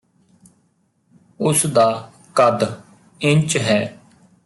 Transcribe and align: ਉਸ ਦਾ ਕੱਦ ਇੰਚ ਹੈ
ਉਸ 1.39 1.65
ਦਾ 1.65 2.11
ਕੱਦ 2.35 2.63
ਇੰਚ 3.21 3.57
ਹੈ 3.57 3.97